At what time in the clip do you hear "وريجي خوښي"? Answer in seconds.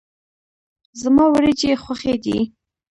1.33-2.15